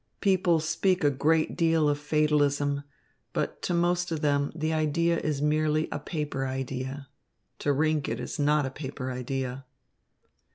People 0.19 0.59
speak 0.59 1.03
a 1.03 1.11
great 1.11 1.55
deal 1.55 1.87
of 1.87 1.99
fatalism, 1.99 2.81
but 3.33 3.61
to 3.61 3.71
most 3.71 4.11
of 4.11 4.21
them 4.21 4.51
the 4.55 4.73
idea 4.73 5.19
is 5.19 5.43
merely 5.43 5.87
a 5.91 5.99
paper 5.99 6.47
idea. 6.47 7.07
To 7.59 7.69
Rinck 7.71 8.07
it 8.09 8.19
is 8.19 8.39
not 8.39 8.65
a 8.65 8.71
paper 8.71 9.11
idea." 9.11 9.63